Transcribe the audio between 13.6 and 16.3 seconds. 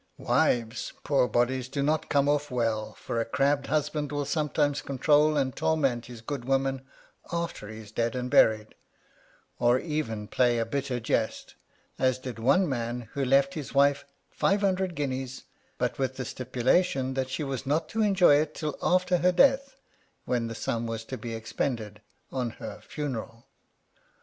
wife 500 guineas, but with the